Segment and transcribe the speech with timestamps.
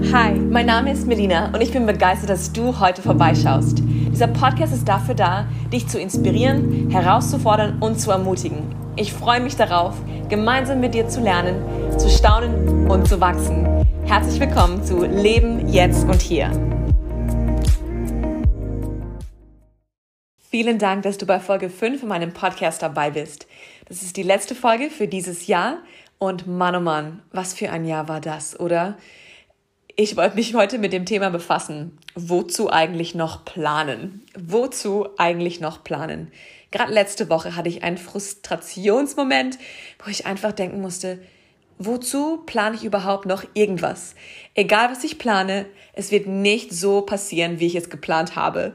[0.00, 3.82] Hi, mein Name ist Melina und ich bin begeistert, dass du heute vorbeischaust.
[3.84, 8.74] Dieser Podcast ist dafür da, dich zu inspirieren, herauszufordern und zu ermutigen.
[8.96, 9.94] Ich freue mich darauf,
[10.30, 13.86] gemeinsam mit dir zu lernen, zu staunen und zu wachsen.
[14.06, 16.50] Herzlich willkommen zu Leben jetzt und hier.
[20.38, 23.46] Vielen Dank, dass du bei Folge 5 in meinem Podcast dabei bist.
[23.88, 25.80] Das ist die letzte Folge für dieses Jahr
[26.18, 28.96] und Mann oh Mann, was für ein Jahr war das, oder?
[29.94, 31.98] Ich wollte mich heute mit dem Thema befassen.
[32.14, 34.24] Wozu eigentlich noch planen?
[34.38, 36.32] Wozu eigentlich noch planen?
[36.70, 39.58] Gerade letzte Woche hatte ich einen Frustrationsmoment,
[40.02, 41.18] wo ich einfach denken musste,
[41.78, 44.14] wozu plane ich überhaupt noch irgendwas?
[44.54, 48.74] Egal was ich plane, es wird nicht so passieren, wie ich es geplant habe.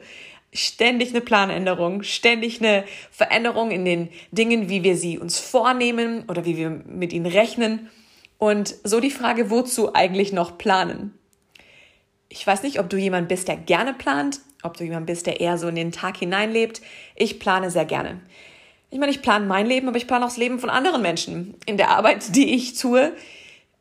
[0.53, 6.45] Ständig eine Planänderung, ständig eine Veränderung in den Dingen, wie wir sie uns vornehmen oder
[6.45, 7.89] wie wir mit ihnen rechnen.
[8.37, 11.17] Und so die Frage, wozu eigentlich noch planen?
[12.29, 15.39] Ich weiß nicht, ob du jemand bist, der gerne plant, ob du jemand bist, der
[15.39, 16.81] eher so in den Tag hineinlebt.
[17.15, 18.19] Ich plane sehr gerne.
[18.89, 21.55] Ich meine, ich plane mein Leben, aber ich plane auch das Leben von anderen Menschen.
[21.65, 23.13] In der Arbeit, die ich tue,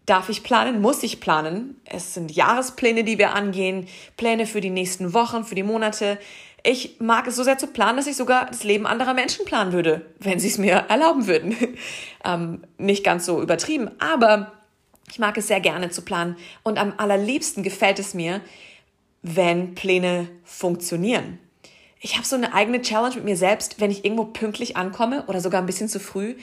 [0.05, 1.81] darf ich planen, muss ich planen.
[1.85, 6.19] Es sind Jahrespläne, die wir angehen, Pläne für die nächsten Wochen, für die Monate.
[6.69, 9.73] Ich mag es so sehr zu planen, dass ich sogar das Leben anderer Menschen planen
[9.73, 11.57] würde, wenn sie es mir erlauben würden.
[12.25, 14.53] ähm, nicht ganz so übertrieben, aber
[15.09, 18.41] ich mag es sehr gerne zu planen und am allerliebsten gefällt es mir,
[19.23, 21.39] wenn Pläne funktionieren.
[22.01, 25.41] Ich habe so eine eigene Challenge mit mir selbst, wenn ich irgendwo pünktlich ankomme oder
[25.41, 26.35] sogar ein bisschen zu früh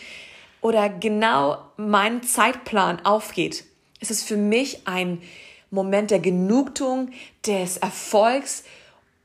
[0.61, 3.65] oder genau mein Zeitplan aufgeht.
[3.99, 5.21] Es ist für mich ein
[5.69, 7.11] Moment der Genugtuung,
[7.45, 8.63] des Erfolgs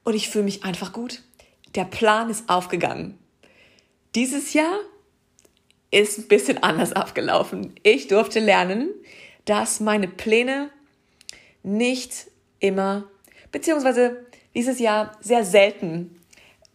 [0.08, 1.20] und ich fühle mich einfach gut.
[1.74, 3.18] Der Plan ist aufgegangen.
[4.14, 4.78] Dieses Jahr
[5.90, 7.74] ist ein bisschen anders abgelaufen.
[7.82, 8.88] Ich durfte lernen,
[9.44, 10.70] dass meine Pläne
[11.62, 13.04] nicht immer,
[13.52, 16.18] beziehungsweise dieses Jahr sehr selten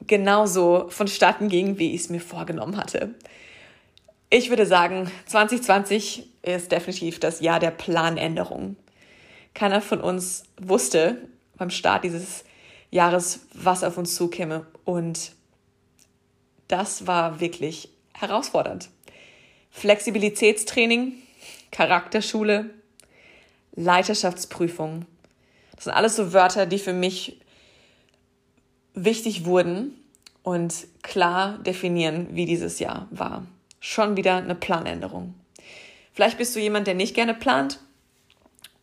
[0.05, 3.15] genauso vonstatten ging, wie ich es mir vorgenommen hatte.
[4.29, 8.75] Ich würde sagen, 2020 ist definitiv das Jahr der Planänderung.
[9.55, 11.27] Keiner von uns wusste
[11.57, 12.43] beim Start dieses
[12.93, 14.67] Jahres, was auf uns zukäme.
[14.85, 15.31] Und
[16.67, 18.89] das war wirklich herausfordernd.
[19.71, 21.13] Flexibilitätstraining,
[21.71, 22.69] Charakterschule,
[23.75, 25.07] Leiterschaftsprüfung.
[25.75, 27.39] Das sind alles so Wörter, die für mich
[28.93, 29.99] wichtig wurden
[30.43, 33.47] und klar definieren, wie dieses Jahr war.
[33.79, 35.33] Schon wieder eine Planänderung.
[36.13, 37.79] Vielleicht bist du jemand, der nicht gerne plant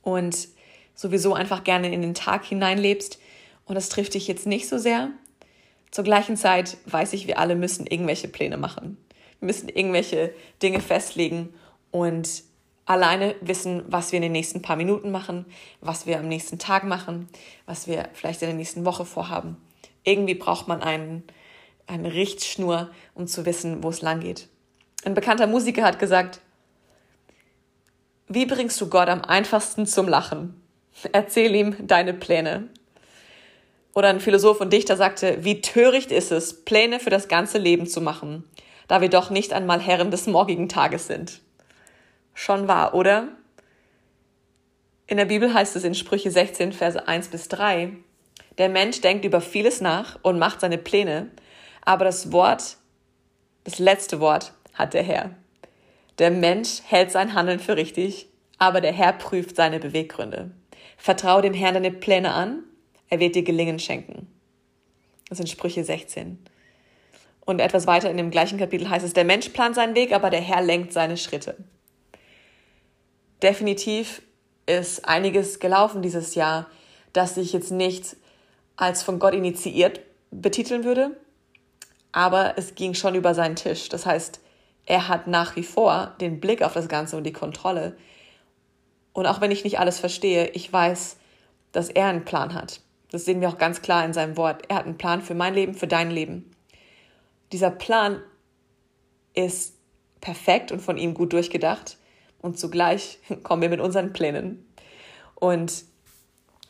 [0.03, 0.49] und
[0.97, 3.20] sowieso einfach gerne in den Tag hineinlebst
[3.70, 5.10] und das trifft dich jetzt nicht so sehr.
[5.92, 8.97] Zur gleichen Zeit weiß ich, wir alle müssen irgendwelche Pläne machen.
[9.38, 11.54] Wir müssen irgendwelche Dinge festlegen
[11.92, 12.42] und
[12.84, 15.47] alleine wissen, was wir in den nächsten paar Minuten machen,
[15.81, 17.28] was wir am nächsten Tag machen,
[17.64, 19.56] was wir vielleicht in der nächsten Woche vorhaben.
[20.02, 21.22] Irgendwie braucht man einen,
[21.87, 24.48] eine Richtschnur, um zu wissen, wo es lang geht.
[25.04, 26.41] Ein bekannter Musiker hat gesagt,
[28.26, 30.60] wie bringst du Gott am einfachsten zum Lachen?
[31.12, 32.69] Erzähl ihm deine Pläne.
[34.00, 37.87] Oder ein Philosoph und Dichter sagte, wie töricht ist es, Pläne für das ganze Leben
[37.87, 38.50] zu machen,
[38.88, 41.43] da wir doch nicht einmal Herren des morgigen Tages sind.
[42.33, 43.28] Schon wahr, oder?
[45.06, 47.93] In der Bibel heißt es in Sprüche 16, Verse 1 bis 3,
[48.56, 51.31] der Mensch denkt über vieles nach und macht seine Pläne,
[51.82, 52.78] aber das Wort,
[53.65, 55.32] das letzte Wort hat der Herr.
[56.19, 60.53] Der Mensch hält sein Handeln für richtig, aber der Herr prüft seine Beweggründe.
[60.97, 62.62] Vertraue dem Herrn deine Pläne an
[63.10, 64.26] er wird dir Gelingen schenken.
[65.28, 66.38] Das sind Sprüche 16.
[67.44, 70.31] Und etwas weiter in dem gleichen Kapitel heißt es, der Mensch plant seinen Weg, aber
[70.31, 71.56] der Herr lenkt seine Schritte.
[73.43, 74.22] Definitiv
[74.66, 76.69] ist einiges gelaufen dieses Jahr,
[77.12, 78.16] das ich jetzt nicht
[78.76, 80.00] als von Gott initiiert
[80.31, 81.16] betiteln würde,
[82.12, 83.88] aber es ging schon über seinen Tisch.
[83.88, 84.41] Das heißt,
[84.87, 87.97] er hat nach wie vor den Blick auf das Ganze und die Kontrolle.
[89.12, 91.16] Und auch wenn ich nicht alles verstehe, ich weiß,
[91.72, 92.81] dass er einen Plan hat.
[93.11, 94.62] Das sehen wir auch ganz klar in seinem Wort.
[94.69, 96.51] Er hat einen Plan für mein Leben, für dein Leben.
[97.53, 98.23] Dieser Plan
[99.35, 99.75] ist
[100.21, 101.97] perfekt und von ihm gut durchgedacht.
[102.41, 104.65] Und zugleich kommen wir mit unseren Plänen.
[105.35, 105.85] Und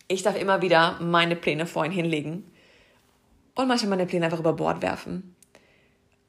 [0.09, 2.51] ich darf immer wieder meine Pläne vor ihn hinlegen
[3.55, 5.37] und manchmal meine Pläne einfach über Bord werfen.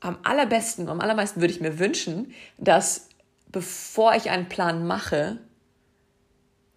[0.01, 3.09] Am allerbesten, am allermeisten würde ich mir wünschen, dass
[3.51, 5.39] bevor ich einen Plan mache,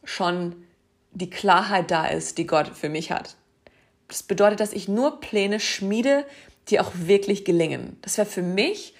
[0.04, 0.63] schon
[1.14, 3.36] die Klarheit da ist, die Gott für mich hat.
[4.08, 6.26] Das bedeutet, dass ich nur Pläne schmiede,
[6.68, 7.96] die auch wirklich gelingen.
[8.02, 8.94] Das wäre für mich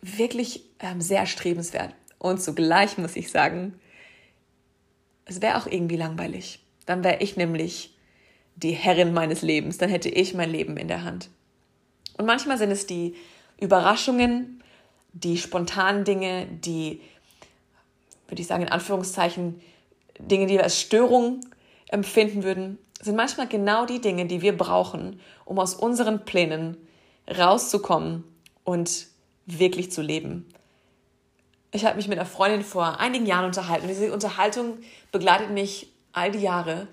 [0.00, 1.94] wirklich ähm, sehr strebenswert.
[2.18, 3.74] Und zugleich muss ich sagen,
[5.26, 6.60] Es wäre auch irgendwie langweilig.
[6.86, 7.96] Dann wäre ich nämlich
[8.56, 9.78] die Herrin meines Lebens.
[9.78, 11.30] Dann hätte ich mein Leben in der Hand.
[12.18, 13.14] Und manchmal sind es die
[13.58, 14.62] Überraschungen,
[15.12, 17.00] die spontanen Dinge, die,
[18.28, 19.60] würde ich sagen, in Anführungszeichen,
[20.18, 21.40] Dinge, die wir als Störung
[21.88, 26.76] empfinden würden, sind manchmal genau die Dinge, die wir brauchen, um aus unseren Plänen
[27.28, 28.24] rauszukommen
[28.64, 29.06] und
[29.46, 30.46] wirklich zu leben.
[31.72, 33.88] Ich habe mich mit einer Freundin vor einigen Jahren unterhalten.
[33.88, 34.78] Diese Unterhaltung
[35.10, 36.86] begleitet mich all die Jahre.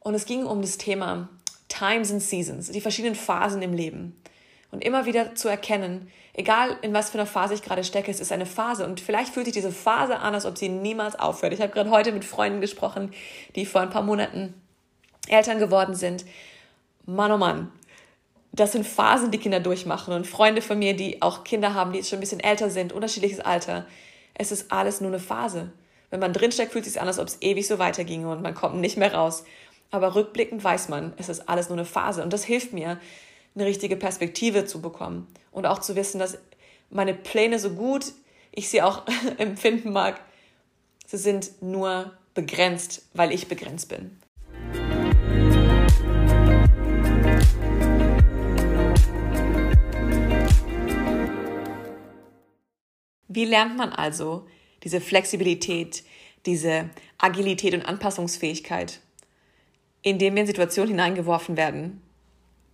[0.00, 1.28] Und es ging um das Thema
[1.68, 4.16] Times and Seasons, die verschiedenen Phasen im Leben.
[4.76, 8.20] Und immer wieder zu erkennen, egal in was für einer Phase ich gerade stecke, es
[8.20, 8.84] ist eine Phase.
[8.84, 11.54] Und vielleicht fühlt sich diese Phase an, als ob sie niemals aufhört.
[11.54, 13.10] Ich habe gerade heute mit Freunden gesprochen,
[13.54, 14.52] die vor ein paar Monaten
[15.28, 16.26] Eltern geworden sind.
[17.06, 17.72] Mann, oh Mann,
[18.52, 20.12] das sind Phasen, die Kinder durchmachen.
[20.12, 23.40] Und Freunde von mir, die auch Kinder haben, die schon ein bisschen älter sind, unterschiedliches
[23.40, 23.86] Alter.
[24.34, 25.72] Es ist alles nur eine Phase.
[26.10, 28.52] Wenn man drinsteckt, fühlt es sich an, als ob es ewig so weiterginge und man
[28.52, 29.44] kommt nicht mehr raus.
[29.90, 32.22] Aber rückblickend weiß man, es ist alles nur eine Phase.
[32.22, 32.98] Und das hilft mir,
[33.56, 35.26] eine richtige Perspektive zu bekommen.
[35.50, 36.38] Und auch zu wissen, dass
[36.90, 38.12] meine Pläne so gut
[38.52, 39.06] ich sie auch
[39.38, 40.20] empfinden mag,
[41.06, 44.20] sie sind nur begrenzt, weil ich begrenzt bin.
[53.28, 54.46] Wie lernt man also
[54.82, 56.04] diese Flexibilität,
[56.46, 59.00] diese Agilität und Anpassungsfähigkeit,
[60.02, 62.00] indem wir in Situationen hineingeworfen werden,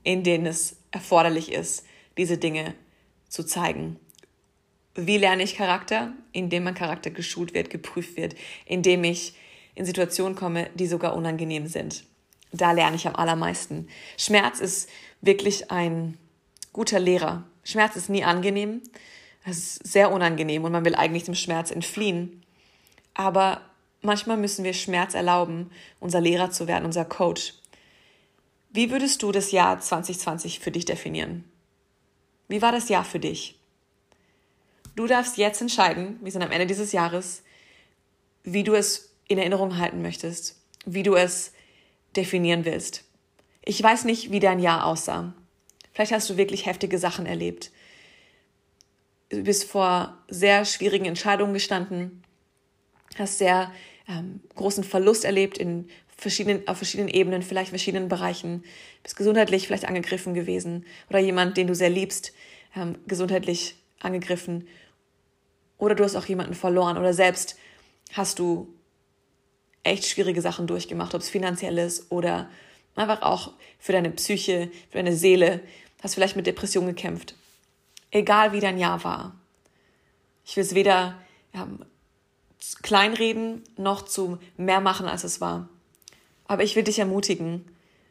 [0.02, 1.84] in denen es erforderlich ist,
[2.16, 2.75] diese Dinge
[3.28, 3.99] zu zeigen?
[4.94, 6.12] Wie lerne ich Charakter?
[6.32, 8.34] Indem mein Charakter geschult wird, geprüft wird,
[8.66, 9.34] indem ich
[9.75, 12.04] in Situationen komme, die sogar unangenehm sind.
[12.52, 13.88] Da lerne ich am allermeisten.
[14.19, 14.88] Schmerz ist
[15.22, 16.19] wirklich ein
[16.72, 17.44] guter Lehrer.
[17.64, 18.82] Schmerz ist nie angenehm.
[19.44, 22.44] Es ist sehr unangenehm und man will eigentlich dem Schmerz entfliehen.
[23.14, 23.62] Aber
[24.02, 25.70] manchmal müssen wir Schmerz erlauben,
[26.00, 27.55] unser Lehrer zu werden, unser Coach.
[28.72, 31.44] Wie würdest du das Jahr 2020 für dich definieren?
[32.48, 33.58] Wie war das Jahr für dich?
[34.96, 37.42] Du darfst jetzt entscheiden, wir sind am Ende dieses Jahres,
[38.42, 41.52] wie du es in Erinnerung halten möchtest, wie du es
[42.16, 43.04] definieren willst.
[43.64, 45.34] Ich weiß nicht, wie dein Jahr aussah.
[45.92, 47.70] Vielleicht hast du wirklich heftige Sachen erlebt
[49.32, 52.22] du bist vor sehr schwierigen Entscheidungen gestanden,
[53.16, 53.72] hast sehr
[54.12, 58.64] ähm, großen Verlust erlebt in verschiedenen, auf verschiedenen Ebenen, vielleicht verschiedenen Bereichen,
[59.02, 62.32] bist gesundheitlich vielleicht angegriffen gewesen oder jemand, den du sehr liebst,
[62.76, 64.68] ähm, gesundheitlich angegriffen.
[65.78, 67.56] Oder du hast auch jemanden verloren oder selbst
[68.12, 68.72] hast du
[69.82, 72.48] echt schwierige Sachen durchgemacht, ob es finanziell ist oder
[72.94, 75.60] einfach auch für deine Psyche, für deine Seele,
[76.02, 77.34] hast vielleicht mit Depressionen gekämpft.
[78.10, 79.34] Egal wie dein Jahr war.
[80.44, 81.18] Ich will es weder
[81.54, 81.84] ähm,
[82.82, 85.68] kleinreden noch zu mehr machen, als es war.
[86.46, 87.64] Aber ich will dich ermutigen,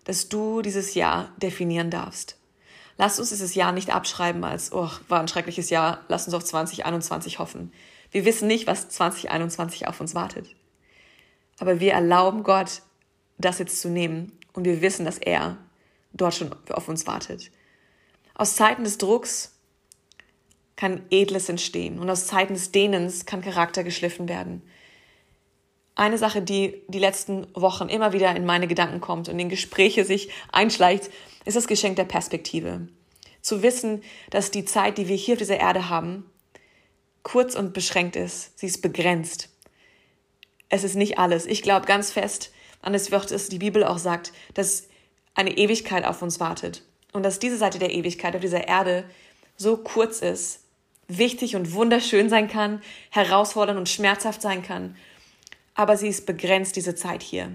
[0.04, 2.38] dass du dieses Jahr definieren darfst.
[2.98, 6.44] Lass uns dieses Jahr nicht abschreiben als, oh, war ein schreckliches Jahr, lass uns auf
[6.44, 7.72] 2021 hoffen.
[8.12, 10.48] Wir wissen nicht, was 2021 auf uns wartet.
[11.60, 12.82] Aber wir erlauben Gott,
[13.38, 15.58] das jetzt zu nehmen und wir wissen, dass er
[16.14, 17.52] dort schon auf uns wartet.
[18.36, 19.51] Aus Zeiten des Drucks
[20.82, 24.64] kann Edles entstehen und aus Zeiten des Dehnens kann Charakter geschliffen werden.
[25.94, 30.06] Eine Sache, die die letzten Wochen immer wieder in meine Gedanken kommt und in Gespräche
[30.06, 31.12] sich einschleicht,
[31.46, 32.88] ist das Geschenk der Perspektive.
[33.44, 34.02] Zu wissen,
[34.32, 36.26] dass die Zeit, die wir hier auf dieser Erde haben,
[37.22, 38.58] kurz und beschränkt ist.
[38.58, 39.50] Sie ist begrenzt.
[40.70, 41.46] Es ist nicht alles.
[41.46, 42.52] Ich glaube ganz fest
[42.82, 44.88] an das Wort, das die Bibel auch sagt, dass
[45.36, 46.82] eine Ewigkeit auf uns wartet
[47.14, 49.06] und dass diese Seite der Ewigkeit auf dieser Erde
[49.58, 50.62] so kurz ist,
[51.18, 54.96] wichtig und wunderschön sein kann, herausfordernd und schmerzhaft sein kann.
[55.74, 57.52] Aber sie ist begrenzt, diese Zeit hier.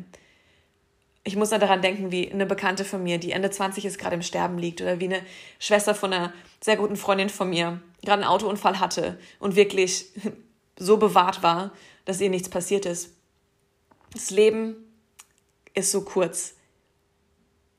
[1.25, 4.23] Ich muss daran denken, wie eine Bekannte von mir, die Ende 20 ist, gerade im
[4.23, 5.23] Sterben liegt, oder wie eine
[5.59, 6.33] Schwester von einer
[6.63, 10.13] sehr guten Freundin von mir gerade einen Autounfall hatte und wirklich
[10.79, 11.73] so bewahrt war,
[12.05, 13.11] dass ihr nichts passiert ist.
[14.13, 14.77] Das Leben
[15.75, 16.55] ist so kurz.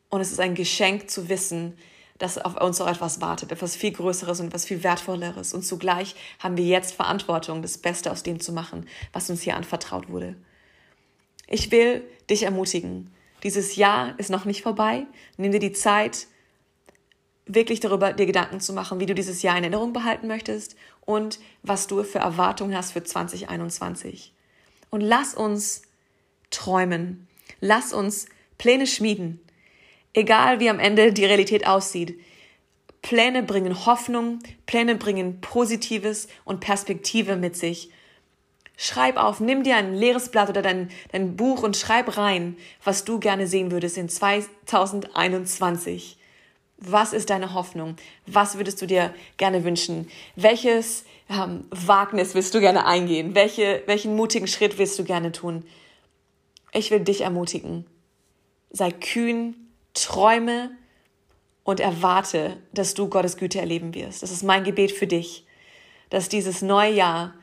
[0.10, 1.77] Und es ist ein Geschenk zu wissen,
[2.17, 5.53] dass auf uns auch etwas wartet, etwas viel Größeres und etwas viel Wertvolleres.
[5.53, 9.55] Und zugleich haben wir jetzt Verantwortung, das Beste aus dem zu machen, was uns hier
[9.55, 10.36] anvertraut wurde.
[11.47, 13.12] Ich will dich ermutigen.
[13.43, 15.05] Dieses Jahr ist noch nicht vorbei.
[15.38, 16.27] Nimm dir die Zeit,
[17.45, 21.39] wirklich darüber dir Gedanken zu machen, wie du dieses Jahr in Erinnerung behalten möchtest und
[21.63, 24.33] was du für Erwartungen hast für 2021.
[24.89, 25.83] Und lass uns
[26.50, 27.27] träumen.
[27.59, 29.39] Lass uns Pläne schmieden.
[30.17, 32.19] Egal wie am Ende die Realität aussieht.
[33.03, 37.91] Pläne bringen Hoffnung, Pläne bringen Positives und Perspektive mit sich.
[38.77, 43.05] Schreib auf, nimm dir ein leeres Blatt oder dein, dein Buch und schreib rein, was
[43.05, 46.17] du gerne sehen würdest in 2021.
[46.79, 47.95] Was ist deine Hoffnung?
[48.25, 50.09] Was würdest du dir gerne wünschen?
[50.36, 53.36] Welches ähm, Wagnis willst du gerne eingehen?
[53.36, 55.63] Welche, welchen mutigen Schritt willst du gerne tun?
[56.74, 57.86] Ich will dich ermutigen.
[58.71, 59.66] Sei kühn,
[60.04, 60.72] träume
[61.63, 64.24] und erwarte, dass du Gottes Güte erleben wirst.
[64.24, 65.46] Das ist mein Gebet für dich,
[66.10, 67.34] dass dieses neue Jahr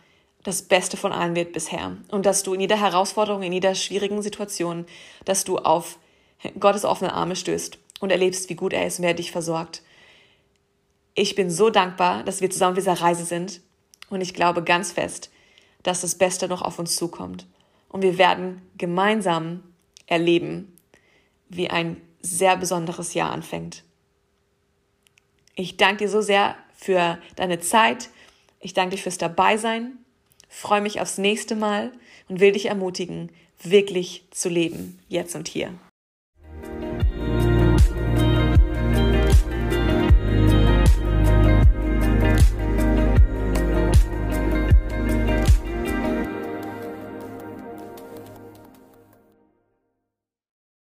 [0.43, 4.23] das Beste von allen wird bisher und dass du in jeder Herausforderung, in jeder schwierigen
[4.23, 4.87] Situation,
[5.25, 5.99] dass du auf
[6.61, 9.83] Gottes offene Arme stößt und erlebst, wie gut er ist und wer dich versorgt.
[11.15, 13.63] Ich bin so dankbar, dass wir zusammen auf dieser Reise sind
[14.11, 15.31] und ich glaube ganz fest,
[15.83, 17.47] dass das Beste noch auf uns zukommt.
[17.89, 19.63] Und wir werden gemeinsam
[20.07, 20.77] erleben,
[21.49, 23.85] wie ein sehr besonderes Jahr anfängt.
[25.55, 28.09] Ich danke dir so sehr für deine Zeit.
[28.61, 29.99] Ich danke dir fürs Dabeisein.
[30.49, 31.93] Freue mich aufs nächste Mal
[32.29, 33.31] und will dich ermutigen,
[33.63, 35.75] wirklich zu leben, jetzt und hier.